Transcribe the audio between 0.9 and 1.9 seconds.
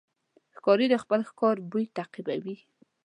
خپل ښکار بوی